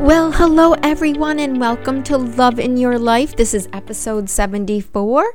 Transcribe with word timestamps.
Well, 0.00 0.32
hello 0.32 0.72
everyone, 0.82 1.38
and 1.38 1.60
welcome 1.60 2.02
to 2.04 2.16
Love 2.16 2.58
in 2.58 2.78
Your 2.78 2.98
Life. 2.98 3.36
This 3.36 3.52
is 3.52 3.68
episode 3.70 4.30
74, 4.30 5.34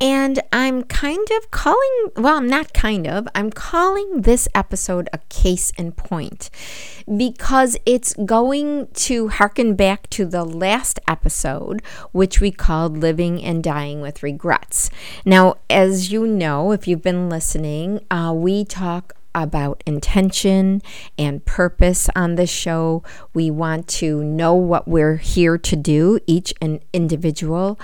and 0.00 0.40
I'm 0.52 0.84
kind 0.84 1.26
of 1.36 1.50
calling, 1.50 2.10
well, 2.16 2.36
I'm 2.36 2.46
not 2.46 2.72
kind 2.72 3.08
of, 3.08 3.26
I'm 3.34 3.50
calling 3.50 4.22
this 4.22 4.46
episode 4.54 5.08
a 5.12 5.18
case 5.30 5.72
in 5.72 5.90
point 5.90 6.48
because 7.18 7.76
it's 7.84 8.14
going 8.24 8.86
to 8.94 9.30
harken 9.30 9.74
back 9.74 10.08
to 10.10 10.24
the 10.24 10.44
last 10.44 11.00
episode, 11.08 11.82
which 12.12 12.40
we 12.40 12.52
called 12.52 12.96
Living 12.96 13.42
and 13.42 13.64
Dying 13.64 14.00
with 14.00 14.22
Regrets. 14.22 14.90
Now, 15.24 15.56
as 15.68 16.12
you 16.12 16.24
know, 16.24 16.70
if 16.70 16.86
you've 16.86 17.02
been 17.02 17.28
listening, 17.28 18.06
uh, 18.12 18.32
we 18.32 18.64
talk 18.64 19.16
about 19.34 19.82
intention 19.86 20.82
and 21.18 21.44
purpose 21.44 22.08
on 22.14 22.36
this 22.36 22.50
show. 22.50 23.02
We 23.32 23.50
want 23.50 23.88
to 23.88 24.22
know 24.22 24.54
what 24.54 24.86
we're 24.86 25.16
here 25.16 25.58
to 25.58 25.76
do, 25.76 26.18
each 26.26 26.54
an 26.60 26.80
individual, 26.92 27.78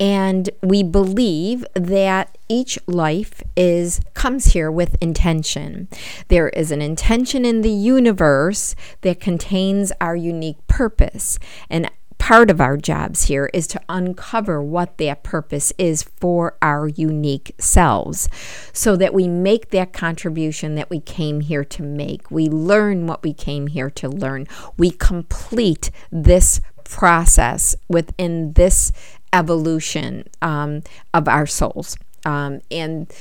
and 0.00 0.50
we 0.62 0.82
believe 0.82 1.64
that 1.74 2.36
each 2.48 2.78
life 2.86 3.42
is 3.56 4.00
comes 4.14 4.46
here 4.52 4.70
with 4.70 4.96
intention. 5.00 5.88
There 6.28 6.48
is 6.50 6.70
an 6.70 6.82
intention 6.82 7.44
in 7.44 7.62
the 7.62 7.70
universe 7.70 8.74
that 9.02 9.20
contains 9.20 9.92
our 10.00 10.16
unique 10.16 10.64
purpose. 10.66 11.38
And 11.68 11.90
part 12.18 12.50
of 12.50 12.60
our 12.60 12.76
jobs 12.76 13.24
here 13.24 13.50
is 13.52 13.66
to 13.68 13.80
uncover 13.88 14.62
what 14.62 14.98
that 14.98 15.22
purpose 15.22 15.72
is 15.78 16.02
for 16.02 16.56
our 16.60 16.88
unique 16.88 17.54
selves 17.58 18.28
so 18.72 18.96
that 18.96 19.14
we 19.14 19.28
make 19.28 19.70
that 19.70 19.92
contribution 19.92 20.74
that 20.74 20.90
we 20.90 21.00
came 21.00 21.40
here 21.40 21.64
to 21.64 21.82
make. 21.82 22.30
We 22.30 22.48
learn 22.48 23.06
what 23.06 23.22
we 23.22 23.32
came 23.32 23.68
here 23.68 23.90
to 23.90 24.08
learn. 24.08 24.46
We 24.76 24.90
complete 24.90 25.90
this 26.10 26.60
process 26.84 27.76
within 27.88 28.52
this 28.54 28.92
evolution 29.32 30.24
um, 30.40 30.82
of 31.12 31.28
our 31.28 31.46
souls. 31.46 31.96
Um, 32.24 32.60
and 32.70 33.12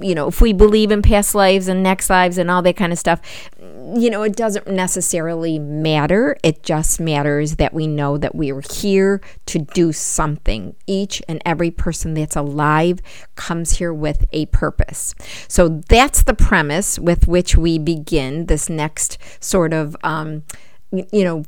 you 0.00 0.14
know, 0.14 0.28
if 0.28 0.40
we 0.40 0.52
believe 0.52 0.90
in 0.90 1.02
past 1.02 1.34
lives 1.34 1.68
and 1.68 1.82
next 1.82 2.08
lives 2.08 2.38
and 2.38 2.50
all 2.50 2.62
that 2.62 2.76
kind 2.76 2.92
of 2.92 2.98
stuff, 2.98 3.20
you 3.94 4.08
know, 4.08 4.22
it 4.22 4.34
doesn't 4.34 4.66
necessarily 4.66 5.58
matter. 5.58 6.36
It 6.42 6.62
just 6.62 7.00
matters 7.00 7.56
that 7.56 7.74
we 7.74 7.86
know 7.86 8.16
that 8.16 8.34
we 8.34 8.50
are 8.50 8.62
here 8.72 9.20
to 9.46 9.58
do 9.58 9.92
something. 9.92 10.74
Each 10.86 11.22
and 11.28 11.42
every 11.44 11.70
person 11.70 12.14
that's 12.14 12.36
alive 12.36 13.00
comes 13.34 13.78
here 13.78 13.92
with 13.92 14.24
a 14.32 14.46
purpose. 14.46 15.14
So 15.48 15.68
that's 15.88 16.22
the 16.22 16.34
premise 16.34 16.98
with 16.98 17.28
which 17.28 17.56
we 17.56 17.78
begin 17.78 18.46
this 18.46 18.70
next 18.70 19.18
sort 19.40 19.74
of, 19.74 19.96
um, 20.02 20.44
you 20.90 21.24
know, 21.24 21.44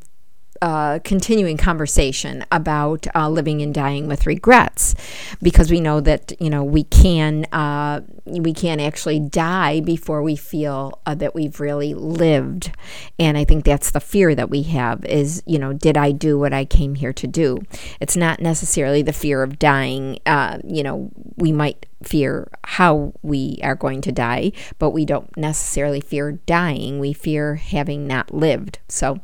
uh, 0.62 0.98
continuing 1.04 1.56
conversation 1.56 2.44
about 2.50 3.06
uh, 3.14 3.28
living 3.28 3.62
and 3.62 3.74
dying 3.74 4.06
with 4.06 4.26
regrets, 4.26 4.94
because 5.42 5.70
we 5.70 5.80
know 5.80 6.00
that 6.00 6.32
you 6.40 6.50
know 6.50 6.64
we 6.64 6.84
can 6.84 7.44
uh, 7.52 8.00
we 8.24 8.52
can 8.52 8.80
actually 8.80 9.20
die 9.20 9.80
before 9.80 10.22
we 10.22 10.36
feel 10.36 11.00
uh, 11.06 11.14
that 11.14 11.34
we've 11.34 11.60
really 11.60 11.94
lived, 11.94 12.72
and 13.18 13.36
I 13.36 13.44
think 13.44 13.64
that's 13.64 13.90
the 13.90 14.00
fear 14.00 14.34
that 14.34 14.50
we 14.50 14.62
have 14.64 15.04
is 15.04 15.42
you 15.46 15.58
know 15.58 15.72
did 15.72 15.96
I 15.96 16.12
do 16.12 16.38
what 16.38 16.52
I 16.52 16.64
came 16.64 16.94
here 16.94 17.12
to 17.12 17.26
do? 17.26 17.58
It's 18.00 18.16
not 18.16 18.40
necessarily 18.40 19.02
the 19.02 19.12
fear 19.12 19.42
of 19.42 19.58
dying. 19.58 20.18
Uh, 20.26 20.58
you 20.64 20.82
know 20.82 21.10
we 21.36 21.52
might 21.52 21.86
fear 22.06 22.48
how 22.64 23.12
we 23.22 23.58
are 23.62 23.74
going 23.74 24.00
to 24.02 24.12
die, 24.12 24.52
but 24.78 24.90
we 24.90 25.04
don't 25.04 25.34
necessarily 25.36 26.00
fear 26.00 26.32
dying. 26.46 26.98
We 26.98 27.12
fear 27.12 27.56
having 27.56 28.06
not 28.06 28.32
lived. 28.32 28.78
So, 28.88 29.20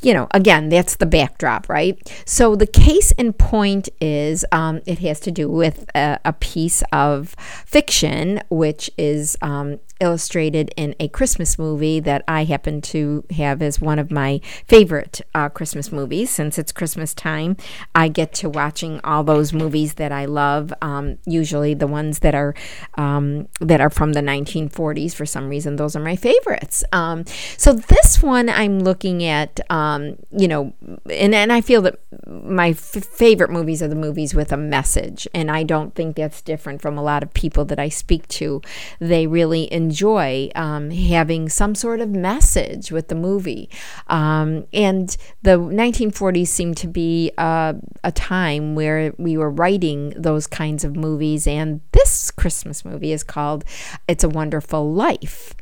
you 0.00 0.14
know, 0.14 0.28
again, 0.32 0.68
that's 0.68 0.96
the 0.96 1.06
backdrop, 1.06 1.68
right? 1.68 1.98
So, 2.24 2.56
the 2.56 2.66
case 2.66 3.12
in 3.12 3.32
point 3.32 3.88
is 4.00 4.44
um, 4.52 4.80
it 4.86 4.98
has 5.00 5.20
to 5.20 5.30
do 5.30 5.48
with 5.48 5.86
a, 5.94 6.18
a, 6.24 6.32
piece 6.40 6.82
of 6.92 7.34
fiction, 7.66 8.40
which 8.48 8.90
is 8.96 9.36
um, 9.42 9.78
illustrated 10.00 10.72
in 10.76 10.94
a 10.98 11.08
Christmas 11.08 11.58
movie 11.58 12.00
that 12.00 12.24
I 12.26 12.44
happen 12.44 12.80
to 12.82 13.24
have 13.30 13.62
as 13.62 13.80
one 13.80 13.98
of 13.98 14.10
my 14.10 14.40
favorite 14.66 15.20
uh, 15.34 15.48
Christmas 15.48 15.92
movies. 15.92 16.30
Since 16.30 16.58
it's 16.58 16.72
Christmas 16.72 17.14
time, 17.14 17.56
I 17.94 18.08
get 18.08 18.32
to 18.34 18.48
watching 18.48 19.00
all 19.04 19.22
those 19.22 19.52
movies 19.52 19.94
that 19.94 20.10
I 20.10 20.24
love. 20.24 20.72
Um, 20.82 21.18
usually, 21.26 21.74
the 21.74 21.86
ones 21.86 22.20
that 22.20 22.34
are 22.34 22.54
um, 22.96 23.48
that 23.60 23.80
are 23.80 23.90
from 23.90 24.14
the 24.14 24.20
1940s. 24.20 25.14
For 25.14 25.26
some 25.26 25.48
reason, 25.48 25.76
those 25.76 25.94
are 25.94 26.00
my 26.00 26.16
favorites. 26.16 26.82
Um, 26.92 27.24
so 27.56 27.72
this 27.72 28.22
one, 28.22 28.48
I'm 28.48 28.80
looking 28.80 29.22
at. 29.24 29.60
Um, 29.70 30.16
you 30.30 30.48
know, 30.48 30.72
and 31.10 31.34
and 31.34 31.52
I 31.52 31.60
feel 31.60 31.82
that 31.82 31.98
my 32.26 32.70
f- 32.70 32.78
favorite 32.78 33.50
movies 33.50 33.82
are 33.82 33.88
the 33.88 33.94
movies 33.94 34.34
with 34.34 34.52
a 34.52 34.56
message, 34.56 35.28
and 35.34 35.50
I 35.50 35.62
don't 35.62 35.94
think 35.94 36.16
that's 36.16 36.40
different 36.42 36.80
from 36.80 36.96
a 36.96 37.02
lot 37.02 37.22
of 37.22 37.34
people 37.34 37.64
that 37.66 37.78
I 37.78 37.88
speak 37.88 38.26
to. 38.28 38.62
They 38.98 39.26
really 39.26 39.72
enjoy 39.72 39.89
enjoy 39.90 40.48
um, 40.54 40.90
having 40.90 41.48
some 41.48 41.74
sort 41.74 42.00
of 42.00 42.08
message 42.08 42.92
with 42.92 43.08
the 43.08 43.14
movie. 43.16 43.68
Um, 44.06 44.66
and 44.72 45.16
the 45.42 45.58
1940s 45.58 46.46
seemed 46.46 46.76
to 46.76 46.86
be 46.86 47.32
uh, 47.36 47.72
a 48.04 48.12
time 48.12 48.76
where 48.76 49.12
we 49.18 49.36
were 49.36 49.50
writing 49.50 50.10
those 50.16 50.46
kinds 50.46 50.84
of 50.84 50.94
movies. 50.94 51.48
And 51.48 51.80
this 51.90 52.30
Christmas 52.30 52.84
movie 52.84 53.10
is 53.10 53.24
called 53.24 53.64
It's 54.06 54.22
a 54.22 54.28
Wonderful 54.28 54.92
Life. 54.92 55.54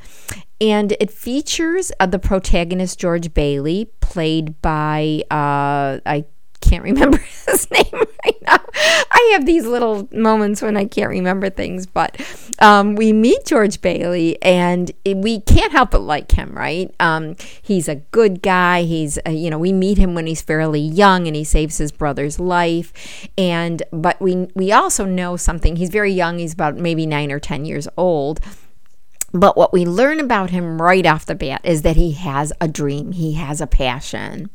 And 0.61 0.93
it 1.01 1.11
features 1.11 1.91
uh, 1.99 2.07
the 2.07 2.19
protagonist, 2.19 2.99
George 2.99 3.33
Bailey, 3.33 3.91
played 4.01 4.61
by, 4.61 5.23
uh, 5.31 6.05
I 6.05 6.27
can't 6.61 6.85
remember 6.85 7.19
his 7.47 7.71
name 7.71 7.93
right 7.93 8.43
now. 8.43 8.59
I 9.11 9.31
have 9.33 9.47
these 9.47 9.67
little 9.67 10.09
moments 10.13 10.63
when 10.63 10.77
I 10.77 10.85
can't 10.85 11.11
remember 11.11 11.51
things, 11.51 11.87
but 11.87 12.21
um, 12.61 12.95
we 12.95 13.13
meet 13.13 13.47
George 13.47 13.81
Bailey 13.81 14.41
and 14.43 14.91
we 15.05 15.41
can't 15.41 15.73
help 15.73 15.93
but 15.93 16.01
like 16.01 16.33
him, 16.33 16.53
right? 16.53 16.95
Um, 17.01 17.37
he's 17.63 17.89
a 17.89 17.97
good 17.97 18.43
guy. 18.43 18.83
He's, 18.83 19.19
uh, 19.27 19.31
you 19.31 19.51
know, 19.51 19.59
we 19.59 19.73
meet 19.73 19.99
him 19.99 20.15
when 20.15 20.27
he's 20.27 20.43
fairly 20.43 20.81
young 20.81 21.27
and 21.27 21.35
he 21.35 21.45
saves 21.45 21.79
his 21.79 21.93
brother's 21.93 22.39
life. 22.39 23.29
And, 23.37 23.83
but 23.93 24.21
we, 24.21 24.49
we 24.55 24.73
also 24.73 25.05
know 25.05 25.37
something. 25.37 25.77
He's 25.77 25.91
very 25.91 26.13
young. 26.13 26.39
He's 26.39 26.55
about 26.55 26.77
maybe 26.77 27.07
nine 27.07 27.33
or 27.33 27.41
10 27.41 27.65
years 27.65 27.89
old 27.97 28.41
but 29.33 29.57
what 29.57 29.73
we 29.73 29.85
learn 29.85 30.21
about 30.21 30.51
him 30.51 30.81
right 30.81 31.05
off 31.05 31.27
the 31.27 31.35
bat 31.35 31.61
is 31.65 31.83
that 31.83 31.97
he 31.97 32.13
has 32.13 32.53
a 32.61 32.69
dream, 32.69 33.13
he 33.13 33.35
has 33.35 33.61
a 33.61 33.67
passion. 33.67 34.51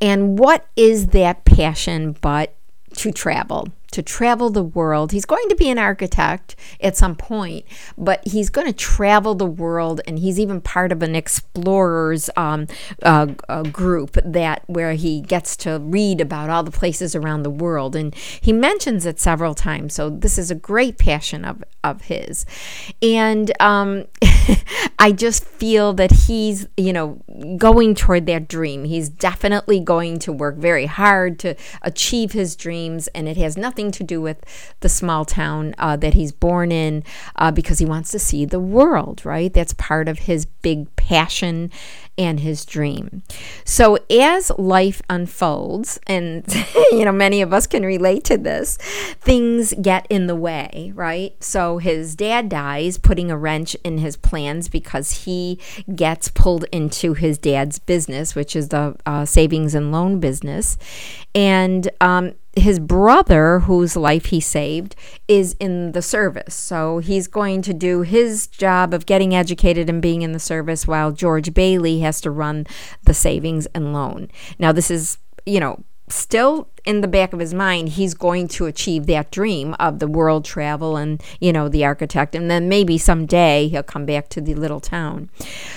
And 0.00 0.38
what 0.38 0.66
is 0.76 1.08
that 1.08 1.44
passion 1.44 2.16
but 2.20 2.54
to 2.96 3.12
travel? 3.12 3.68
To 3.90 4.02
travel 4.02 4.50
the 4.50 4.62
world. 4.62 5.12
He's 5.12 5.24
going 5.24 5.48
to 5.48 5.56
be 5.56 5.70
an 5.70 5.78
architect 5.78 6.56
at 6.80 6.96
some 6.96 7.16
point, 7.16 7.64
but 7.96 8.26
he's 8.26 8.50
going 8.50 8.66
to 8.66 8.72
travel 8.72 9.34
the 9.34 9.46
world, 9.46 10.00
and 10.06 10.18
he's 10.18 10.38
even 10.38 10.60
part 10.60 10.92
of 10.92 11.02
an 11.02 11.14
explorers 11.14 12.30
um, 12.36 12.66
uh, 13.02 13.28
uh, 13.48 13.62
group 13.64 14.16
that 14.24 14.62
where 14.66 14.94
he 14.94 15.20
gets 15.20 15.56
to 15.58 15.78
read 15.78 16.20
about 16.20 16.50
all 16.50 16.62
the 16.62 16.70
places 16.70 17.14
around 17.14 17.42
the 17.42 17.50
world, 17.50 17.96
and 17.96 18.14
he 18.14 18.52
mentions 18.52 19.06
it 19.06 19.18
several 19.18 19.54
times. 19.54 19.94
So 19.94 20.10
this 20.10 20.38
is 20.38 20.50
a 20.50 20.54
great 20.54 20.98
passion 20.98 21.44
of 21.44 21.62
of 21.82 22.02
his, 22.02 22.44
and 23.00 23.50
um, 23.60 24.04
I 24.98 25.12
just 25.12 25.44
feel 25.44 25.92
that 25.94 26.12
he's 26.12 26.66
you 26.76 26.92
know 26.92 27.20
going 27.56 27.94
toward 27.94 28.26
that 28.26 28.48
dream. 28.48 28.84
He's 28.84 29.08
definitely 29.08 29.80
going 29.80 30.18
to 30.20 30.32
work 30.32 30.56
very 30.56 30.86
hard 30.86 31.38
to 31.40 31.54
achieve 31.82 32.32
his 32.32 32.54
dreams, 32.54 33.08
and 33.08 33.28
it 33.28 33.36
has 33.36 33.56
nothing 33.56 33.79
nothing 33.80 33.90
to 33.92 34.04
do 34.04 34.20
with 34.20 34.38
the 34.80 34.88
small 34.88 35.24
town 35.24 35.74
uh, 35.78 35.96
that 35.96 36.14
he's 36.14 36.32
born 36.32 36.70
in 36.70 37.02
uh, 37.36 37.50
because 37.50 37.78
he 37.78 37.86
wants 37.86 38.10
to 38.10 38.18
see 38.18 38.44
the 38.44 38.60
world, 38.60 39.24
right? 39.24 39.52
That's 39.52 39.72
part 39.74 40.08
of 40.08 40.20
his 40.20 40.44
big 40.44 40.94
passion 40.96 41.70
and 42.20 42.40
his 42.40 42.66
dream. 42.66 43.22
So 43.64 43.96
as 44.10 44.52
life 44.58 45.00
unfolds, 45.08 45.98
and 46.06 46.44
you 46.92 47.06
know, 47.06 47.12
many 47.12 47.40
of 47.40 47.54
us 47.54 47.66
can 47.66 47.82
relate 47.82 48.24
to 48.24 48.36
this, 48.36 48.76
things 49.22 49.72
get 49.80 50.06
in 50.10 50.26
the 50.26 50.36
way, 50.36 50.92
right? 50.94 51.34
So 51.42 51.78
his 51.78 52.14
dad 52.14 52.50
dies, 52.50 52.98
putting 52.98 53.30
a 53.30 53.38
wrench 53.38 53.74
in 53.82 53.96
his 53.98 54.18
plans 54.18 54.68
because 54.68 55.24
he 55.24 55.58
gets 55.94 56.28
pulled 56.28 56.64
into 56.64 57.14
his 57.14 57.38
dad's 57.38 57.78
business, 57.78 58.34
which 58.34 58.54
is 58.54 58.68
the 58.68 58.96
uh, 59.06 59.24
savings 59.24 59.74
and 59.74 59.90
loan 59.90 60.20
business. 60.20 60.76
And 61.34 61.88
um, 62.02 62.34
his 62.56 62.80
brother, 62.80 63.60
whose 63.60 63.96
life 63.96 64.26
he 64.26 64.40
saved, 64.40 64.96
is 65.28 65.54
in 65.60 65.92
the 65.92 66.02
service. 66.02 66.54
So 66.54 66.98
he's 66.98 67.28
going 67.28 67.62
to 67.62 67.72
do 67.72 68.02
his 68.02 68.48
job 68.48 68.92
of 68.92 69.06
getting 69.06 69.34
educated 69.34 69.88
and 69.88 70.02
being 70.02 70.22
in 70.22 70.32
the 70.32 70.40
service 70.40 70.86
while 70.86 71.12
George 71.12 71.54
Bailey 71.54 72.00
has 72.00 72.09
to 72.22 72.30
run 72.30 72.66
the 73.04 73.12
savings 73.12 73.66
and 73.74 73.92
loan. 73.92 74.28
Now, 74.58 74.72
this 74.72 74.90
is, 74.90 75.18
you 75.44 75.60
know, 75.60 75.84
still 76.10 76.68
in 76.84 77.00
the 77.00 77.08
back 77.08 77.32
of 77.32 77.40
his 77.40 77.52
mind 77.52 77.90
he's 77.90 78.14
going 78.14 78.48
to 78.48 78.66
achieve 78.66 79.06
that 79.06 79.30
dream 79.30 79.74
of 79.78 79.98
the 79.98 80.08
world 80.08 80.44
travel 80.44 80.96
and 80.96 81.22
you 81.40 81.52
know 81.52 81.68
the 81.68 81.84
architect. 81.84 82.34
And 82.34 82.50
then 82.50 82.68
maybe 82.68 82.98
someday 82.98 83.68
he'll 83.68 83.82
come 83.82 84.06
back 84.06 84.28
to 84.30 84.40
the 84.40 84.54
little 84.54 84.80
town. 84.80 85.30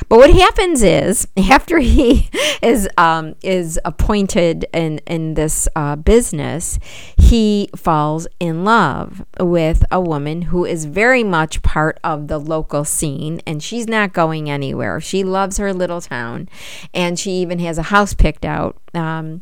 But 0.09 0.17
what 0.17 0.33
happens 0.33 0.81
is 0.83 1.27
after 1.37 1.79
he 1.79 2.29
is 2.61 2.87
um, 2.97 3.35
is 3.41 3.79
appointed 3.85 4.65
in 4.73 4.99
in 4.99 5.33
this 5.33 5.67
uh, 5.75 5.95
business 5.95 6.79
he 7.17 7.69
falls 7.75 8.27
in 8.39 8.63
love 8.63 9.25
with 9.39 9.83
a 9.91 9.99
woman 9.99 10.43
who 10.43 10.65
is 10.65 10.85
very 10.85 11.23
much 11.23 11.61
part 11.61 11.99
of 12.03 12.27
the 12.27 12.37
local 12.37 12.85
scene 12.85 13.41
and 13.45 13.61
she's 13.61 13.87
not 13.87 14.13
going 14.13 14.49
anywhere. 14.49 14.99
She 14.99 15.23
loves 15.23 15.57
her 15.57 15.73
little 15.73 16.01
town 16.01 16.49
and 16.93 17.17
she 17.17 17.31
even 17.31 17.59
has 17.59 17.77
a 17.77 17.83
house 17.83 18.13
picked 18.13 18.45
out. 18.45 18.77
Um, 18.93 19.41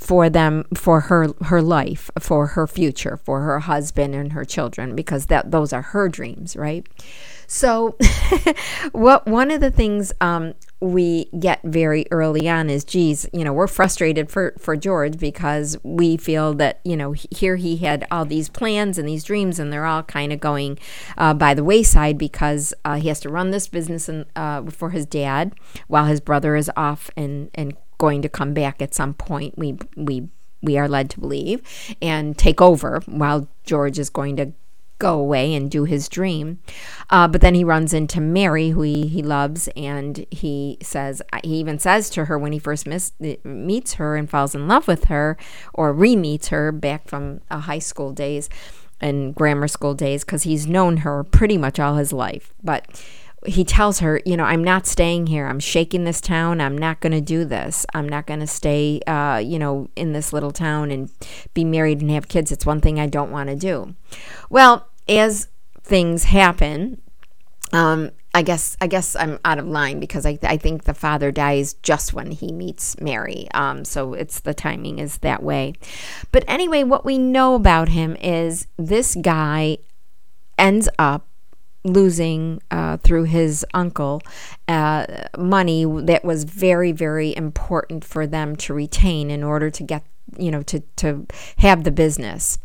for 0.00 0.30
them 0.30 0.64
for 0.74 1.00
her 1.00 1.28
her 1.42 1.60
life 1.60 2.10
for 2.18 2.48
her 2.48 2.66
future 2.66 3.18
for 3.18 3.42
her 3.42 3.60
husband 3.60 4.14
and 4.14 4.32
her 4.32 4.46
children 4.46 4.96
because 4.96 5.26
that 5.26 5.50
those 5.50 5.72
are 5.74 5.82
her 5.82 6.08
dreams 6.08 6.56
right? 6.56 6.88
So 7.46 7.98
what 8.92 9.26
one 9.26 9.50
of 9.50 9.60
the 9.60 9.70
things 9.70 10.12
um, 10.20 10.54
we 10.80 11.24
get 11.38 11.60
very 11.64 12.06
early 12.10 12.48
on 12.48 12.70
is 12.70 12.82
geez 12.84 13.28
you 13.34 13.44
know 13.44 13.52
we're 13.52 13.66
frustrated 13.66 14.30
for 14.30 14.54
for 14.58 14.76
george 14.76 15.18
because 15.18 15.76
we 15.82 16.16
feel 16.16 16.54
that 16.54 16.80
you 16.84 16.96
know 16.96 17.12
here 17.12 17.56
he 17.56 17.76
had 17.76 18.06
all 18.10 18.24
these 18.24 18.48
plans 18.48 18.96
and 18.96 19.06
these 19.06 19.24
dreams 19.24 19.58
and 19.58 19.70
they're 19.70 19.84
all 19.84 20.02
kind 20.02 20.32
of 20.32 20.40
going 20.40 20.78
uh, 21.18 21.34
by 21.34 21.52
the 21.52 21.64
wayside 21.64 22.16
because 22.16 22.72
uh, 22.86 22.94
he 22.94 23.08
has 23.08 23.20
to 23.20 23.28
run 23.28 23.50
this 23.50 23.68
business 23.68 24.08
and, 24.08 24.24
uh, 24.34 24.62
for 24.70 24.90
his 24.90 25.04
dad 25.04 25.54
while 25.88 26.06
his 26.06 26.20
brother 26.20 26.56
is 26.56 26.70
off 26.76 27.10
and 27.16 27.50
and 27.54 27.76
going 28.00 28.22
to 28.22 28.28
come 28.28 28.52
back 28.52 28.82
at 28.82 28.94
some 28.94 29.14
point. 29.14 29.56
We 29.56 29.78
we 29.94 30.28
we 30.62 30.76
are 30.76 30.88
led 30.88 31.08
to 31.10 31.20
believe 31.20 31.62
and 32.02 32.36
take 32.36 32.60
over 32.60 33.00
while 33.06 33.48
George 33.64 33.98
is 33.98 34.10
going 34.10 34.36
to 34.36 34.52
go 34.98 35.18
away 35.18 35.54
and 35.54 35.70
do 35.70 35.84
his 35.84 36.08
dream. 36.08 36.58
Uh, 37.08 37.26
but 37.26 37.40
then 37.40 37.54
he 37.54 37.64
runs 37.64 37.94
into 37.94 38.20
Mary, 38.20 38.68
who 38.68 38.82
he, 38.82 39.06
he 39.08 39.22
loves, 39.22 39.66
and 39.74 40.26
he 40.30 40.76
says, 40.82 41.22
he 41.42 41.56
even 41.56 41.78
says 41.78 42.10
to 42.10 42.26
her 42.26 42.38
when 42.38 42.52
he 42.52 42.58
first 42.58 42.86
miss, 42.86 43.12
meets 43.42 43.94
her 43.94 44.16
and 44.16 44.28
falls 44.28 44.54
in 44.54 44.68
love 44.68 44.86
with 44.86 45.04
her, 45.04 45.38
or 45.72 45.92
re 45.94 46.14
meets 46.14 46.48
her 46.48 46.70
back 46.70 47.08
from 47.08 47.40
uh, 47.50 47.60
high 47.60 47.78
school 47.78 48.12
days 48.12 48.50
and 49.00 49.34
grammar 49.34 49.68
school 49.68 49.94
days, 49.94 50.22
because 50.22 50.42
he's 50.42 50.66
known 50.66 50.98
her 50.98 51.24
pretty 51.24 51.56
much 51.56 51.80
all 51.80 51.96
his 51.96 52.12
life. 52.12 52.52
But 52.62 53.02
he 53.46 53.64
tells 53.64 54.00
her, 54.00 54.20
you 54.26 54.36
know, 54.36 54.44
I'm 54.44 54.62
not 54.62 54.86
staying 54.86 55.26
here. 55.26 55.46
I'm 55.46 55.60
shaking 55.60 56.04
this 56.04 56.20
town. 56.20 56.60
I'm 56.60 56.76
not 56.76 57.00
going 57.00 57.12
to 57.12 57.20
do 57.20 57.44
this. 57.44 57.86
I'm 57.94 58.08
not 58.08 58.26
going 58.26 58.40
to 58.40 58.46
stay, 58.46 59.00
uh, 59.06 59.38
you 59.38 59.58
know, 59.58 59.88
in 59.96 60.12
this 60.12 60.32
little 60.32 60.50
town 60.50 60.90
and 60.90 61.10
be 61.54 61.64
married 61.64 62.02
and 62.02 62.10
have 62.10 62.28
kids. 62.28 62.52
It's 62.52 62.66
one 62.66 62.80
thing 62.80 63.00
I 63.00 63.06
don't 63.06 63.30
want 63.30 63.48
to 63.48 63.56
do. 63.56 63.94
Well, 64.50 64.88
as 65.08 65.48
things 65.82 66.24
happen, 66.24 67.00
um, 67.72 68.10
I 68.32 68.42
guess 68.42 68.76
I 68.80 68.86
guess 68.86 69.16
I'm 69.16 69.40
out 69.44 69.58
of 69.58 69.66
line 69.66 69.98
because 69.98 70.24
I, 70.24 70.38
I 70.42 70.56
think 70.56 70.84
the 70.84 70.94
father 70.94 71.32
dies 71.32 71.74
just 71.74 72.12
when 72.12 72.30
he 72.30 72.52
meets 72.52 73.00
Mary. 73.00 73.48
Um, 73.54 73.84
so 73.84 74.14
it's 74.14 74.40
the 74.40 74.54
timing 74.54 74.98
is 74.98 75.18
that 75.18 75.42
way. 75.42 75.74
But 76.30 76.44
anyway, 76.46 76.84
what 76.84 77.04
we 77.04 77.18
know 77.18 77.54
about 77.54 77.88
him 77.88 78.16
is 78.20 78.66
this 78.76 79.16
guy 79.16 79.78
ends 80.58 80.88
up 80.98 81.26
losing 81.84 82.62
uh, 82.70 82.96
through 82.98 83.24
his 83.24 83.64
uncle 83.74 84.22
uh, 84.68 85.06
money 85.38 85.84
that 86.02 86.24
was 86.24 86.44
very 86.44 86.92
very 86.92 87.34
important 87.36 88.04
for 88.04 88.26
them 88.26 88.54
to 88.54 88.74
retain 88.74 89.30
in 89.30 89.42
order 89.42 89.70
to 89.70 89.82
get 89.82 90.04
you 90.38 90.50
know 90.50 90.62
to 90.62 90.80
to 90.96 91.26
have 91.58 91.84
the 91.84 91.90
business. 91.90 92.58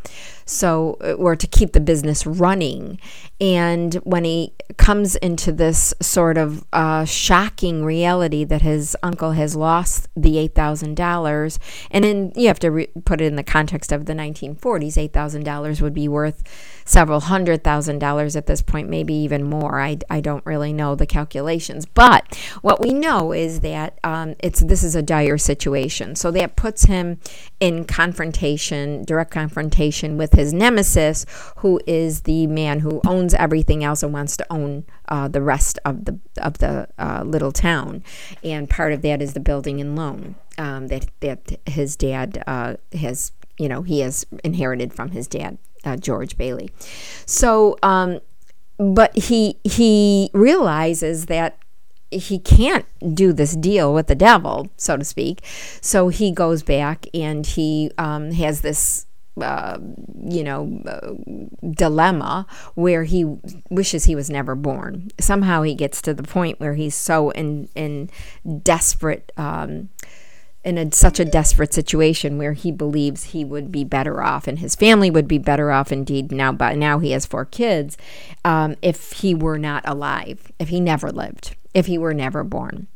So 0.44 0.92
or 1.18 1.34
to 1.34 1.46
keep 1.46 1.72
the 1.72 1.80
business 1.80 2.24
running. 2.26 3.00
And 3.40 3.94
when 3.96 4.24
he 4.24 4.54
comes 4.76 5.16
into 5.16 5.50
this 5.50 5.92
sort 6.00 6.38
of 6.38 6.64
uh, 6.72 7.04
shocking 7.04 7.84
reality 7.84 8.44
that 8.44 8.62
his 8.62 8.96
uncle 9.02 9.32
has 9.32 9.56
lost 9.56 10.08
the 10.16 10.48
$8000 10.48 11.58
and 11.90 12.04
then 12.04 12.32
you 12.36 12.46
have 12.46 12.60
to 12.60 12.70
re- 12.70 12.88
put 13.04 13.20
it 13.20 13.24
in 13.24 13.36
the 13.36 13.42
context 13.42 13.90
of 13.90 14.06
the 14.06 14.12
1940s 14.12 15.10
$8000 15.10 15.80
would 15.82 15.94
be 15.94 16.06
worth 16.06 16.44
several 16.86 17.20
hundred 17.20 17.62
thousand 17.62 17.98
dollars 17.98 18.36
at 18.36 18.46
this 18.46 18.62
point, 18.62 18.88
maybe 18.88 19.12
even 19.12 19.42
more. 19.44 19.80
I, 19.80 19.98
I 20.08 20.20
don't 20.20 20.46
really 20.46 20.72
know 20.72 20.94
the 20.94 21.06
calculations, 21.06 21.84
but 21.84 22.34
what 22.62 22.80
we 22.80 22.94
know 22.94 23.32
is 23.32 23.60
that 23.60 23.98
um, 24.02 24.34
it's 24.38 24.60
this 24.60 24.82
is 24.82 24.94
a 24.94 25.02
dire 25.02 25.36
situation. 25.36 26.16
So 26.16 26.30
that 26.30 26.56
puts 26.56 26.84
him 26.84 27.20
in 27.60 27.84
confrontation, 27.84 29.04
direct 29.04 29.32
confrontation 29.32 30.16
with 30.16 30.32
his 30.32 30.54
nemesis, 30.54 31.26
who 31.58 31.80
is 31.86 32.22
the 32.22 32.46
man 32.46 32.80
who 32.80 33.00
owns 33.04 33.34
everything 33.34 33.84
else 33.84 34.02
and 34.02 34.12
wants 34.12 34.36
to 34.38 34.46
own 34.50 34.84
uh, 35.08 35.28
the 35.28 35.42
rest 35.42 35.78
of 35.84 36.04
the 36.04 36.18
of 36.38 36.58
the 36.58 36.88
uh, 36.98 37.22
little 37.26 37.52
town. 37.52 38.02
And 38.42 38.70
part 38.70 38.92
of 38.92 39.02
that 39.02 39.20
is 39.20 39.34
the 39.34 39.40
building 39.40 39.80
and 39.80 39.96
loan 39.96 40.36
um, 40.56 40.86
that 40.88 41.10
that 41.20 41.58
his 41.66 41.96
dad 41.96 42.42
uh, 42.46 42.76
has. 42.92 43.32
You 43.58 43.68
know, 43.68 43.82
he 43.82 44.00
has 44.00 44.26
inherited 44.44 44.92
from 44.92 45.10
his 45.10 45.26
dad 45.26 45.58
uh, 45.84 45.96
George 45.96 46.36
Bailey. 46.36 46.70
So, 47.24 47.76
um, 47.82 48.20
but 48.78 49.16
he 49.16 49.58
he 49.64 50.30
realizes 50.34 51.26
that 51.26 51.58
he 52.10 52.38
can't 52.38 52.86
do 53.14 53.32
this 53.32 53.56
deal 53.56 53.92
with 53.92 54.06
the 54.06 54.14
devil, 54.14 54.68
so 54.76 54.96
to 54.96 55.04
speak. 55.04 55.44
So 55.80 56.08
he 56.08 56.30
goes 56.30 56.62
back 56.62 57.06
and 57.14 57.46
he 57.46 57.90
um, 57.98 58.30
has 58.32 58.60
this 58.60 59.06
uh, 59.40 59.78
you 60.24 60.42
know, 60.42 60.80
uh, 60.86 61.12
dilemma 61.70 62.46
where 62.74 63.04
he 63.04 63.24
wishes 63.68 64.04
he 64.04 64.14
was 64.14 64.30
never 64.30 64.54
born. 64.54 65.10
Somehow 65.20 65.62
he 65.62 65.74
gets 65.74 66.00
to 66.02 66.14
the 66.14 66.22
point 66.22 66.58
where 66.58 66.74
he's 66.74 66.94
so 66.94 67.30
in 67.30 67.68
in 67.74 68.08
desperate 68.62 69.32
um, 69.36 69.90
in 70.66 70.76
a, 70.76 70.92
such 70.92 71.20
a 71.20 71.24
desperate 71.24 71.72
situation 71.72 72.36
where 72.36 72.52
he 72.52 72.72
believes 72.72 73.24
he 73.24 73.44
would 73.44 73.70
be 73.70 73.84
better 73.84 74.20
off 74.20 74.48
and 74.48 74.58
his 74.58 74.74
family 74.74 75.10
would 75.10 75.28
be 75.28 75.38
better 75.38 75.70
off 75.70 75.92
indeed 75.92 76.32
now 76.32 76.50
but 76.52 76.76
now 76.76 76.98
he 76.98 77.12
has 77.12 77.24
four 77.24 77.44
kids 77.44 77.96
um, 78.44 78.74
if 78.82 79.12
he 79.12 79.34
were 79.34 79.58
not 79.58 79.82
alive 79.88 80.52
if 80.58 80.68
he 80.68 80.80
never 80.80 81.10
lived 81.10 81.54
if 81.76 81.84
he 81.84 81.98
were 81.98 82.14
never 82.14 82.42
born. 82.42 82.86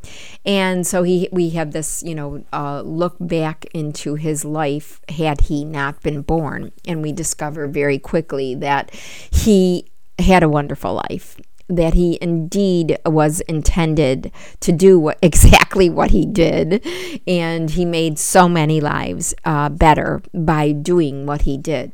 And 0.46 0.86
so 0.86 1.02
he 1.02 1.28
we 1.30 1.50
have 1.50 1.72
this 1.72 2.02
you 2.02 2.14
know 2.14 2.42
uh, 2.50 2.80
look 2.80 3.14
back 3.20 3.66
into 3.74 4.14
his 4.14 4.42
life 4.42 5.02
had 5.10 5.42
he 5.42 5.66
not 5.66 6.02
been 6.02 6.22
born. 6.22 6.72
And 6.88 7.02
we 7.02 7.12
discover 7.12 7.68
very 7.68 7.98
quickly 7.98 8.54
that 8.54 8.90
he 9.30 9.90
had 10.18 10.42
a 10.42 10.48
wonderful 10.48 10.94
life 10.94 11.36
that 11.70 11.94
he 11.94 12.18
indeed 12.20 12.98
was 13.06 13.40
intended 13.42 14.32
to 14.60 14.72
do 14.72 14.98
what, 14.98 15.18
exactly 15.22 15.88
what 15.88 16.10
he 16.10 16.26
did. 16.26 16.86
And 17.26 17.70
he 17.70 17.84
made 17.84 18.18
so 18.18 18.48
many 18.48 18.80
lives 18.80 19.34
uh, 19.44 19.68
better 19.70 20.22
by 20.34 20.72
doing 20.72 21.26
what 21.26 21.42
he 21.42 21.56
did. 21.56 21.92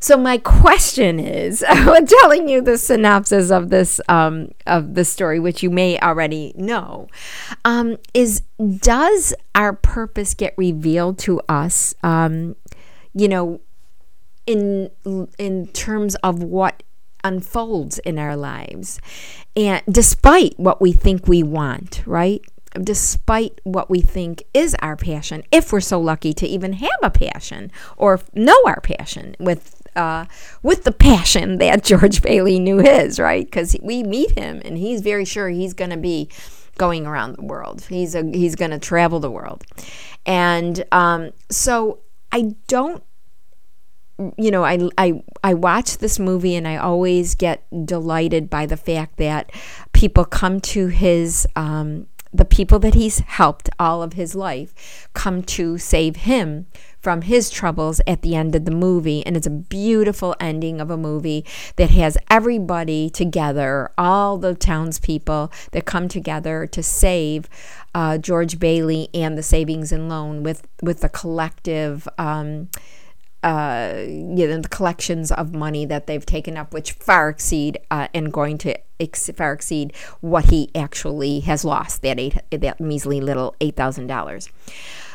So 0.00 0.16
my 0.18 0.36
question 0.38 1.18
is, 1.18 1.64
telling 2.20 2.48
you 2.48 2.60
the 2.60 2.76
synopsis 2.76 3.50
of 3.50 3.70
this 3.70 4.00
um, 4.08 4.50
of 4.66 4.94
the 4.94 5.04
story, 5.04 5.40
which 5.40 5.62
you 5.62 5.70
may 5.70 5.98
already 5.98 6.52
know, 6.56 7.08
um, 7.64 7.96
is 8.12 8.42
does 8.78 9.34
our 9.54 9.72
purpose 9.72 10.34
get 10.34 10.54
revealed 10.58 11.18
to 11.20 11.40
us? 11.48 11.94
Um, 12.02 12.54
you 13.14 13.28
know, 13.28 13.60
in 14.46 14.90
in 15.38 15.68
terms 15.68 16.14
of 16.16 16.42
what 16.42 16.82
unfolds 17.26 17.98
in 17.98 18.18
our 18.18 18.36
lives. 18.36 19.00
And 19.56 19.82
despite 19.90 20.58
what 20.58 20.80
we 20.80 20.92
think 20.92 21.26
we 21.26 21.42
want, 21.42 22.02
right? 22.06 22.40
Despite 22.80 23.60
what 23.64 23.88
we 23.90 24.00
think 24.00 24.44
is 24.54 24.76
our 24.80 24.96
passion, 24.96 25.42
if 25.50 25.72
we're 25.72 25.80
so 25.80 26.00
lucky 26.00 26.32
to 26.34 26.46
even 26.46 26.74
have 26.74 27.00
a 27.02 27.10
passion 27.10 27.72
or 27.96 28.20
know 28.34 28.58
our 28.66 28.80
passion 28.80 29.34
with 29.40 29.82
uh, 29.96 30.26
with 30.62 30.84
the 30.84 30.92
passion 30.92 31.56
that 31.58 31.82
George 31.82 32.22
Bailey 32.22 32.58
knew 32.58 32.78
his, 32.78 33.18
right? 33.18 33.46
Because 33.46 33.76
we 33.82 34.02
meet 34.02 34.38
him 34.38 34.60
and 34.64 34.76
he's 34.76 35.00
very 35.00 35.24
sure 35.24 35.48
he's 35.48 35.74
going 35.74 35.90
to 35.90 35.96
be 35.96 36.28
going 36.76 37.06
around 37.06 37.36
the 37.36 37.44
world. 37.44 37.86
He's 37.88 38.12
he's 38.12 38.54
going 38.54 38.72
to 38.72 38.78
travel 38.78 39.20
the 39.20 39.30
world, 39.30 39.64
and 40.26 40.84
um, 40.92 41.30
so 41.50 42.00
I 42.30 42.54
don't 42.68 43.02
you 44.36 44.50
know, 44.50 44.64
I, 44.64 44.88
I, 44.96 45.22
I 45.44 45.54
watch 45.54 45.98
this 45.98 46.18
movie 46.18 46.54
and 46.56 46.66
I 46.66 46.76
always 46.76 47.34
get 47.34 47.64
delighted 47.84 48.48
by 48.48 48.66
the 48.66 48.76
fact 48.76 49.18
that 49.18 49.52
people 49.92 50.24
come 50.24 50.60
to 50.60 50.86
his, 50.88 51.46
um, 51.54 52.06
the 52.32 52.44
people 52.44 52.78
that 52.78 52.94
he's 52.94 53.20
helped 53.20 53.70
all 53.78 54.02
of 54.02 54.14
his 54.14 54.34
life 54.34 55.08
come 55.14 55.42
to 55.42 55.78
save 55.78 56.16
him 56.16 56.66
from 56.98 57.22
his 57.22 57.50
troubles 57.50 58.00
at 58.06 58.22
the 58.22 58.34
end 58.34 58.54
of 58.54 58.64
the 58.64 58.70
movie. 58.70 59.24
And 59.24 59.36
it's 59.36 59.46
a 59.46 59.50
beautiful 59.50 60.34
ending 60.40 60.80
of 60.80 60.90
a 60.90 60.96
movie 60.96 61.44
that 61.76 61.90
has 61.90 62.18
everybody 62.30 63.10
together, 63.10 63.90
all 63.96 64.38
the 64.38 64.54
townspeople 64.54 65.52
that 65.72 65.84
come 65.84 66.08
together 66.08 66.66
to 66.66 66.82
save 66.82 67.48
uh, 67.94 68.18
George 68.18 68.58
Bailey 68.58 69.08
and 69.14 69.38
the 69.38 69.42
savings 69.42 69.92
and 69.92 70.08
loan 70.08 70.42
with, 70.42 70.66
with 70.82 71.00
the 71.00 71.08
collective. 71.08 72.08
Um, 72.18 72.68
uh, 73.46 73.94
you 74.08 74.48
know, 74.48 74.60
the 74.60 74.68
collections 74.68 75.30
of 75.30 75.54
money 75.54 75.86
that 75.86 76.08
they've 76.08 76.26
taken 76.26 76.56
up, 76.56 76.74
which 76.74 76.90
far 76.90 77.28
exceed 77.28 77.78
uh, 77.92 78.08
and 78.12 78.32
going 78.32 78.58
to 78.58 78.76
ex- 78.98 79.30
far 79.36 79.52
exceed 79.52 79.94
what 80.20 80.46
he 80.46 80.68
actually 80.74 81.38
has 81.40 81.64
lost 81.64 82.02
that 82.02 82.18
eight 82.18 82.40
that 82.50 82.80
measly 82.80 83.20
little 83.20 83.54
eight 83.60 83.76
thousand 83.76 84.08
dollars. 84.08 84.48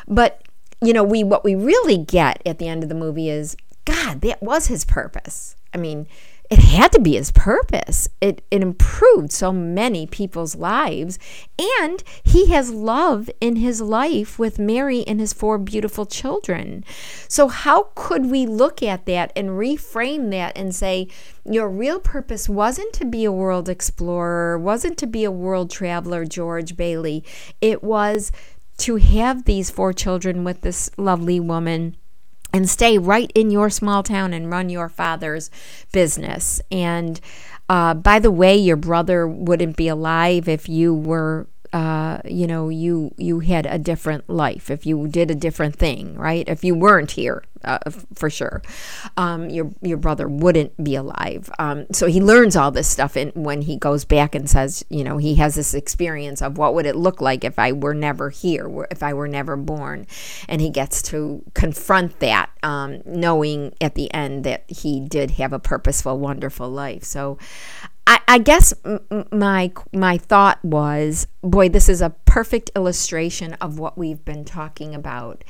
But 0.08 0.42
you 0.80 0.94
know, 0.94 1.04
we 1.04 1.22
what 1.22 1.44
we 1.44 1.54
really 1.54 1.98
get 1.98 2.40
at 2.46 2.58
the 2.58 2.68
end 2.68 2.82
of 2.82 2.88
the 2.88 2.94
movie 2.94 3.28
is 3.28 3.54
God, 3.84 4.22
that 4.22 4.42
was 4.42 4.68
his 4.68 4.86
purpose. 4.86 5.54
I 5.74 5.76
mean, 5.76 6.06
it 6.52 6.58
had 6.58 6.92
to 6.92 7.00
be 7.00 7.14
his 7.14 7.32
purpose. 7.32 8.10
It, 8.20 8.42
it 8.50 8.60
improved 8.60 9.32
so 9.32 9.52
many 9.52 10.06
people's 10.06 10.54
lives. 10.54 11.18
And 11.58 12.04
he 12.22 12.48
has 12.48 12.70
love 12.70 13.30
in 13.40 13.56
his 13.56 13.80
life 13.80 14.38
with 14.38 14.58
Mary 14.58 15.02
and 15.06 15.18
his 15.18 15.32
four 15.32 15.56
beautiful 15.56 16.04
children. 16.04 16.84
So, 17.26 17.48
how 17.48 17.88
could 17.94 18.30
we 18.30 18.44
look 18.44 18.82
at 18.82 19.06
that 19.06 19.32
and 19.34 19.48
reframe 19.48 20.30
that 20.32 20.54
and 20.54 20.74
say, 20.74 21.08
your 21.42 21.70
real 21.70 21.98
purpose 21.98 22.50
wasn't 22.50 22.92
to 22.92 23.06
be 23.06 23.24
a 23.24 23.32
world 23.32 23.70
explorer, 23.70 24.58
wasn't 24.58 24.98
to 24.98 25.06
be 25.06 25.24
a 25.24 25.30
world 25.30 25.70
traveler, 25.70 26.26
George 26.26 26.76
Bailey. 26.76 27.24
It 27.62 27.82
was 27.82 28.30
to 28.76 28.96
have 28.96 29.46
these 29.46 29.70
four 29.70 29.94
children 29.94 30.44
with 30.44 30.60
this 30.60 30.90
lovely 30.98 31.40
woman 31.40 31.96
and 32.52 32.68
stay 32.68 32.98
right 32.98 33.30
in 33.34 33.50
your 33.50 33.70
small 33.70 34.02
town 34.02 34.32
and 34.32 34.50
run 34.50 34.68
your 34.68 34.88
father's 34.88 35.50
business. 35.92 36.60
And 36.70 37.20
uh, 37.68 37.94
by 37.94 38.18
the 38.18 38.30
way, 38.30 38.56
your 38.56 38.76
brother 38.76 39.26
wouldn't 39.26 39.76
be 39.76 39.88
alive 39.88 40.48
if 40.48 40.68
you 40.68 40.94
were 40.94 41.46
uh, 41.72 42.18
you 42.24 42.46
know, 42.46 42.68
you 42.68 43.14
you 43.16 43.40
had 43.40 43.64
a 43.64 43.78
different 43.78 44.28
life, 44.28 44.70
if 44.70 44.84
you 44.84 45.08
did 45.08 45.30
a 45.30 45.34
different 45.34 45.76
thing, 45.76 46.14
right? 46.16 46.46
If 46.46 46.64
you 46.64 46.74
weren't 46.74 47.12
here, 47.12 47.44
uh, 47.64 47.78
for 48.14 48.28
sure, 48.28 48.60
um, 49.16 49.48
your 49.48 49.70
your 49.80 49.96
brother 49.96 50.28
wouldn't 50.28 50.82
be 50.84 50.96
alive. 50.96 51.50
Um, 51.58 51.86
so 51.92 52.06
he 52.08 52.20
learns 52.20 52.56
all 52.56 52.70
this 52.70 52.88
stuff, 52.88 53.16
and 53.16 53.32
when 53.34 53.62
he 53.62 53.78
goes 53.78 54.04
back 54.04 54.34
and 54.34 54.50
says, 54.50 54.84
you 54.90 55.02
know, 55.02 55.16
he 55.16 55.36
has 55.36 55.54
this 55.54 55.72
experience 55.72 56.42
of 56.42 56.58
what 56.58 56.74
would 56.74 56.84
it 56.84 56.96
look 56.96 57.22
like 57.22 57.42
if 57.42 57.58
I 57.58 57.72
were 57.72 57.94
never 57.94 58.28
here, 58.28 58.86
if 58.90 59.02
I 59.02 59.14
were 59.14 59.28
never 59.28 59.56
born, 59.56 60.06
and 60.48 60.60
he 60.60 60.68
gets 60.68 61.00
to 61.04 61.42
confront 61.54 62.20
that, 62.20 62.50
um, 62.62 63.00
knowing 63.06 63.74
at 63.80 63.94
the 63.94 64.12
end 64.12 64.44
that 64.44 64.64
he 64.68 65.00
did 65.00 65.32
have 65.32 65.54
a 65.54 65.58
purposeful, 65.58 66.18
wonderful 66.18 66.68
life. 66.68 67.04
So. 67.04 67.38
I, 68.06 68.20
I 68.28 68.38
guess 68.38 68.74
my 69.30 69.72
my 69.92 70.18
thought 70.18 70.64
was, 70.64 71.26
boy, 71.42 71.68
this 71.68 71.88
is 71.88 72.02
a 72.02 72.10
perfect 72.24 72.70
illustration 72.74 73.54
of 73.54 73.78
what 73.78 73.96
we've 73.96 74.24
been 74.24 74.44
talking 74.44 74.94
about, 74.94 75.44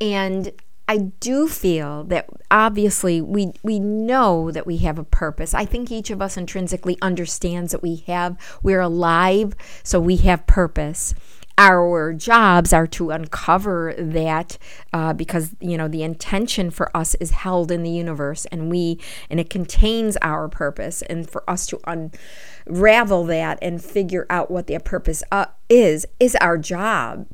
and 0.00 0.52
I 0.88 0.98
do 1.18 1.48
feel 1.48 2.04
that 2.04 2.28
obviously 2.50 3.20
we 3.20 3.52
we 3.62 3.80
know 3.80 4.52
that 4.52 4.66
we 4.66 4.78
have 4.78 4.98
a 4.98 5.04
purpose. 5.04 5.52
I 5.52 5.64
think 5.64 5.90
each 5.90 6.10
of 6.10 6.22
us 6.22 6.36
intrinsically 6.36 6.96
understands 7.02 7.72
that 7.72 7.82
we 7.82 7.96
have 8.06 8.36
we're 8.62 8.80
alive, 8.80 9.54
so 9.82 9.98
we 9.98 10.16
have 10.18 10.46
purpose 10.46 11.14
our 11.58 12.12
jobs 12.12 12.72
are 12.72 12.86
to 12.86 13.10
uncover 13.10 13.94
that 13.96 14.58
uh, 14.92 15.12
because 15.12 15.54
you 15.60 15.78
know 15.78 15.88
the 15.88 16.02
intention 16.02 16.70
for 16.70 16.94
us 16.96 17.14
is 17.16 17.30
held 17.30 17.70
in 17.70 17.82
the 17.82 17.90
universe 17.90 18.44
and 18.46 18.70
we 18.70 19.00
and 19.30 19.40
it 19.40 19.48
contains 19.48 20.16
our 20.18 20.48
purpose. 20.48 21.02
And 21.02 21.28
for 21.28 21.48
us 21.48 21.66
to 21.68 21.80
unravel 21.86 23.24
that 23.24 23.58
and 23.62 23.82
figure 23.82 24.26
out 24.28 24.50
what 24.50 24.66
that 24.66 24.84
purpose 24.84 25.22
uh, 25.32 25.46
is 25.68 26.06
is 26.20 26.36
our 26.36 26.58
job. 26.58 27.26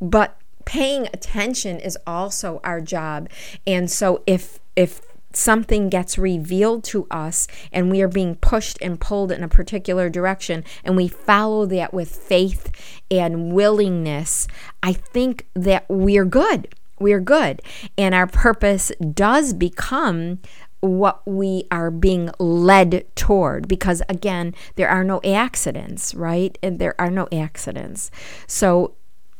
But 0.00 0.36
paying 0.66 1.06
attention 1.12 1.78
is 1.78 1.96
also 2.06 2.60
our 2.64 2.80
job. 2.80 3.28
And 3.66 3.90
so 3.90 4.22
if 4.26 4.60
if 4.76 5.00
something 5.36 5.88
gets 5.88 6.18
revealed 6.18 6.84
to 6.84 7.06
us 7.10 7.46
and 7.72 7.90
we 7.90 8.02
are 8.02 8.08
being 8.08 8.36
pushed 8.36 8.78
and 8.80 9.00
pulled 9.00 9.32
in 9.32 9.42
a 9.42 9.48
particular 9.48 10.08
direction 10.08 10.64
and 10.84 10.96
we 10.96 11.08
follow 11.08 11.66
that 11.66 11.92
with 11.92 12.14
faith 12.14 12.70
and 13.10 13.52
willingness, 13.52 14.48
I 14.82 14.92
think 14.92 15.46
that 15.54 15.86
we're 15.88 16.24
good. 16.24 16.74
We're 16.98 17.20
good. 17.20 17.60
And 17.98 18.14
our 18.14 18.26
purpose 18.26 18.92
does 19.12 19.52
become 19.52 20.38
what 20.80 21.26
we 21.26 21.64
are 21.70 21.90
being 21.90 22.30
led 22.38 23.06
toward 23.16 23.66
because 23.66 24.02
again 24.06 24.54
there 24.74 24.88
are 24.88 25.02
no 25.02 25.18
accidents 25.24 26.14
right 26.14 26.58
and 26.62 26.78
there 26.78 26.94
are 27.00 27.10
no 27.10 27.26
accidents 27.32 28.10
so 28.46 28.94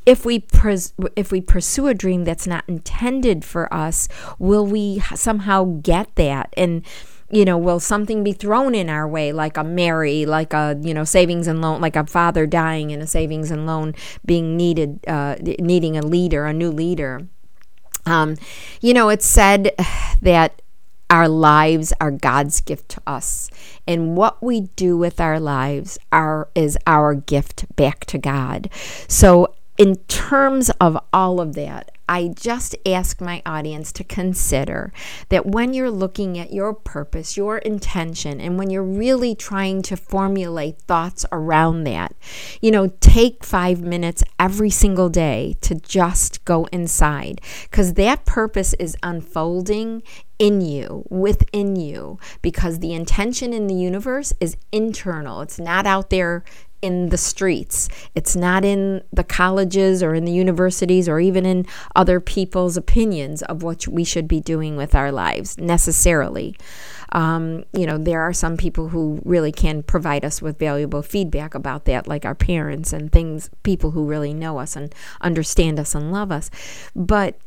if 0.06 0.24
we 0.24 0.40
pres- 0.40 0.92
if 1.16 1.32
we 1.32 1.40
pursue 1.40 1.86
a 1.86 1.94
dream 1.94 2.24
that's 2.24 2.46
not 2.46 2.64
intended 2.68 3.44
for 3.44 3.72
us, 3.72 4.08
will 4.38 4.66
we 4.66 5.00
somehow 5.14 5.64
get 5.82 6.14
that? 6.16 6.52
And 6.56 6.84
you 7.30 7.44
know, 7.44 7.56
will 7.58 7.80
something 7.80 8.22
be 8.22 8.32
thrown 8.32 8.74
in 8.74 8.88
our 8.88 9.08
way, 9.08 9.32
like 9.32 9.56
a 9.56 9.64
Mary, 9.64 10.26
like 10.26 10.52
a 10.52 10.78
you 10.82 10.94
know 10.94 11.04
savings 11.04 11.46
and 11.46 11.60
loan, 11.62 11.80
like 11.80 11.96
a 11.96 12.06
father 12.06 12.46
dying 12.46 12.92
and 12.92 13.02
a 13.02 13.06
savings 13.06 13.50
and 13.50 13.66
loan 13.66 13.94
being 14.24 14.56
needed, 14.56 15.00
uh, 15.08 15.36
needing 15.40 15.96
a 15.96 16.02
leader, 16.02 16.44
a 16.46 16.52
new 16.52 16.70
leader. 16.70 17.26
Um, 18.06 18.36
you 18.80 18.92
know, 18.92 19.08
it's 19.08 19.26
said 19.26 19.74
that 20.22 20.60
our 21.10 21.28
lives 21.28 21.92
are 22.00 22.10
God's 22.10 22.60
gift 22.60 22.88
to 22.90 23.02
us. 23.06 23.50
And 23.86 24.16
what 24.16 24.42
we 24.42 24.62
do 24.76 24.96
with 24.96 25.20
our 25.20 25.38
lives 25.38 25.98
are 26.10 26.48
is 26.54 26.78
our 26.86 27.14
gift 27.14 27.64
back 27.76 28.04
to 28.06 28.18
God. 28.18 28.70
So 29.08 29.54
in 29.76 29.96
terms 30.06 30.70
of 30.80 30.96
all 31.12 31.40
of 31.40 31.54
that, 31.54 31.90
I 32.08 32.28
just 32.28 32.76
ask 32.86 33.20
my 33.20 33.42
audience 33.46 33.90
to 33.92 34.04
consider 34.04 34.92
that 35.30 35.46
when 35.46 35.72
you're 35.72 35.90
looking 35.90 36.38
at 36.38 36.52
your 36.52 36.74
purpose, 36.74 37.36
your 37.36 37.58
intention, 37.58 38.40
and 38.40 38.58
when 38.58 38.68
you're 38.68 38.82
really 38.82 39.34
trying 39.34 39.80
to 39.82 39.96
formulate 39.96 40.78
thoughts 40.82 41.24
around 41.32 41.84
that, 41.84 42.14
you 42.60 42.70
know, 42.70 42.88
take 43.00 43.42
five 43.42 43.80
minutes 43.80 44.22
every 44.38 44.70
single 44.70 45.08
day 45.08 45.56
to 45.62 45.74
just 45.76 46.44
go 46.44 46.66
inside 46.66 47.40
because 47.62 47.94
that 47.94 48.26
purpose 48.26 48.74
is 48.74 48.96
unfolding 49.02 50.02
in 50.38 50.60
you, 50.60 51.06
within 51.08 51.74
you, 51.76 52.18
because 52.42 52.80
the 52.80 52.92
intention 52.92 53.54
in 53.54 53.66
the 53.66 53.74
universe 53.74 54.32
is 54.40 54.56
internal. 54.72 55.40
It's 55.40 55.58
not 55.58 55.86
out 55.86 56.10
there 56.10 56.44
in 56.84 57.08
the 57.08 57.16
streets. 57.16 57.88
It's 58.14 58.36
not 58.36 58.62
in 58.62 59.02
the 59.10 59.24
colleges 59.24 60.02
or 60.02 60.14
in 60.14 60.26
the 60.26 60.32
universities 60.32 61.08
or 61.08 61.18
even 61.18 61.46
in 61.46 61.66
other 61.96 62.20
people's 62.20 62.76
opinions 62.76 63.42
of 63.42 63.62
what 63.62 63.88
we 63.88 64.04
should 64.04 64.28
be 64.28 64.40
doing 64.40 64.76
with 64.76 64.94
our 64.94 65.10
lives 65.10 65.56
necessarily. 65.56 66.54
Um, 67.12 67.64
you 67.72 67.86
know, 67.86 67.96
there 67.96 68.20
are 68.20 68.34
some 68.34 68.58
people 68.58 68.88
who 68.88 69.22
really 69.24 69.52
can 69.52 69.82
provide 69.82 70.24
us 70.24 70.42
with 70.42 70.58
valuable 70.58 71.00
feedback 71.00 71.54
about 71.54 71.86
that, 71.86 72.06
like 72.06 72.26
our 72.26 72.34
parents 72.34 72.92
and 72.92 73.10
things, 73.10 73.48
people 73.62 73.92
who 73.92 74.04
really 74.04 74.34
know 74.34 74.58
us 74.58 74.76
and 74.76 74.94
understand 75.22 75.80
us 75.80 75.94
and 75.94 76.12
love 76.12 76.30
us. 76.30 76.50
But 76.94 77.38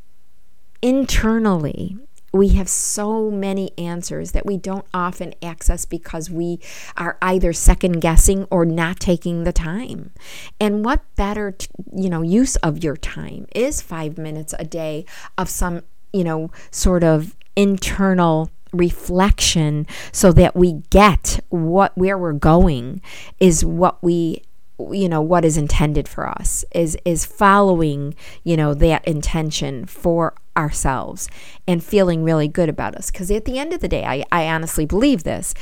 internally, 0.81 1.97
we 2.33 2.49
have 2.49 2.69
so 2.69 3.31
many 3.31 3.71
answers 3.77 4.31
that 4.33 4.45
we 4.45 4.57
don't 4.57 4.85
often 4.93 5.33
access 5.41 5.85
because 5.85 6.29
we 6.29 6.59
are 6.95 7.17
either 7.21 7.53
second 7.53 7.99
guessing 7.99 8.45
or 8.51 8.65
not 8.65 8.99
taking 8.99 9.43
the 9.43 9.53
time. 9.53 10.11
And 10.59 10.83
what 10.83 11.03
better, 11.15 11.51
t- 11.51 11.67
you 11.95 12.09
know, 12.09 12.21
use 12.21 12.55
of 12.57 12.83
your 12.83 12.97
time 12.97 13.47
is 13.55 13.81
5 13.81 14.17
minutes 14.17 14.53
a 14.59 14.65
day 14.65 15.05
of 15.37 15.49
some, 15.49 15.81
you 16.11 16.23
know, 16.23 16.51
sort 16.71 17.03
of 17.03 17.35
internal 17.55 18.51
reflection 18.73 19.87
so 20.11 20.31
that 20.33 20.55
we 20.55 20.73
get 20.89 21.39
what 21.49 21.97
where 21.97 22.17
we're 22.17 22.33
going 22.33 23.01
is 23.39 23.63
what 23.63 24.01
we 24.03 24.41
you 24.79 25.09
know 25.09 25.21
what 25.21 25.43
is 25.43 25.57
intended 25.57 26.07
for 26.07 26.27
us 26.27 26.63
is 26.73 26.97
is 27.03 27.25
following 27.25 28.15
you 28.43 28.55
know 28.55 28.73
that 28.73 29.07
intention 29.07 29.85
for 29.85 30.33
ourselves 30.55 31.29
and 31.67 31.83
feeling 31.83 32.23
really 32.23 32.47
good 32.47 32.69
about 32.69 32.95
us. 32.95 33.11
Because 33.11 33.29
at 33.29 33.45
the 33.45 33.59
end 33.59 33.73
of 33.73 33.81
the 33.81 33.87
day 33.87 34.03
I, 34.03 34.23
I 34.31 34.47
honestly 34.47 34.85
believe 34.85 35.23
this. 35.23 35.53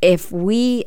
If 0.00 0.30
we 0.30 0.86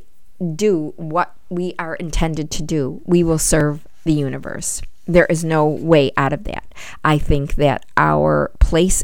do 0.55 0.93
what 0.97 1.35
we 1.49 1.73
are 1.79 1.95
intended 1.95 2.51
to 2.51 2.63
do 2.63 3.01
we 3.05 3.23
will 3.23 3.39
serve 3.39 3.87
the 4.03 4.13
universe. 4.13 4.81
There 5.05 5.25
is 5.27 5.43
no 5.43 5.67
way 5.67 6.11
out 6.17 6.33
of 6.33 6.43
that. 6.43 6.65
I 7.03 7.17
think 7.17 7.55
that 7.55 7.85
our 7.95 8.51
place 8.59 9.03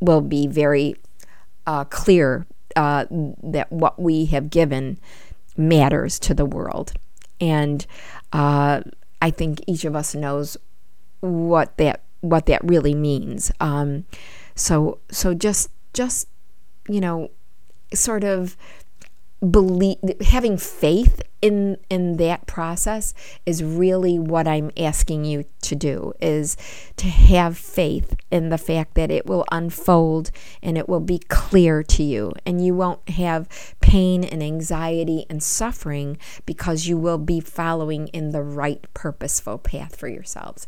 will 0.00 0.20
be 0.20 0.46
very 0.46 0.96
uh, 1.66 1.84
clear 1.84 2.46
uh, 2.76 3.06
that 3.10 3.70
what 3.70 4.00
we 4.00 4.26
have 4.26 4.50
given 4.50 4.98
matters 5.56 6.18
to 6.18 6.34
the 6.34 6.44
world 6.44 6.92
and 7.44 7.84
uh, 8.32 8.80
I 9.20 9.30
think 9.30 9.60
each 9.68 9.84
of 9.84 9.92
us 9.94 10.14
knows 10.16 10.56
what 11.20 11.76
that 11.76 12.00
what 12.24 12.46
that 12.48 12.64
really 12.64 12.94
means. 12.96 13.52
Um, 13.60 14.08
So 14.56 14.98
so 15.10 15.34
just 15.34 15.70
just 15.92 16.28
you 16.88 17.00
know 17.00 17.30
sort 17.92 18.22
of 18.24 18.56
believe 19.42 19.98
having 20.30 20.56
faith 20.56 21.20
in 21.44 21.76
in 21.90 22.16
that 22.16 22.46
process 22.46 23.12
is 23.44 23.62
really 23.62 24.18
what 24.18 24.48
I'm 24.48 24.70
asking 24.78 25.26
you 25.26 25.44
to 25.60 25.76
do 25.76 26.14
is 26.18 26.56
to 26.96 27.06
have 27.06 27.58
faith 27.58 28.16
in 28.30 28.48
the 28.48 28.56
fact 28.56 28.94
that 28.94 29.10
it 29.10 29.26
will 29.26 29.44
unfold 29.52 30.30
and 30.62 30.78
it 30.78 30.88
will 30.88 31.00
be 31.00 31.18
clear 31.18 31.82
to 31.82 32.02
you 32.02 32.32
and 32.46 32.64
you 32.64 32.74
won't 32.74 33.06
have 33.10 33.46
pain 33.80 34.24
and 34.24 34.42
anxiety 34.42 35.26
and 35.28 35.42
suffering 35.42 36.16
because 36.46 36.86
you 36.86 36.96
will 36.96 37.18
be 37.18 37.40
following 37.40 38.08
in 38.08 38.30
the 38.30 38.42
right 38.42 38.86
purposeful 38.94 39.58
path 39.58 39.94
for 39.94 40.08
yourselves. 40.08 40.64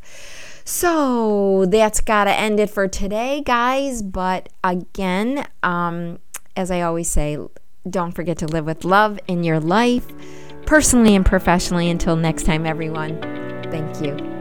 So 0.62 1.64
that's 1.64 2.02
got 2.02 2.24
to 2.24 2.32
end 2.32 2.60
it 2.60 2.68
for 2.68 2.86
today, 2.86 3.40
guys. 3.40 4.02
But 4.02 4.50
again, 4.62 5.46
um, 5.62 6.18
as 6.54 6.70
I 6.70 6.82
always 6.82 7.08
say, 7.08 7.38
don't 7.88 8.12
forget 8.12 8.36
to 8.38 8.46
live 8.46 8.66
with 8.66 8.84
love 8.84 9.18
in 9.26 9.44
your 9.44 9.60
life, 9.60 10.06
personally 10.66 11.14
and 11.14 11.24
professionally. 11.24 11.88
Until 11.88 12.16
next 12.16 12.44
time, 12.44 12.66
everyone, 12.66 13.20
thank 13.70 14.00
you. 14.02 14.35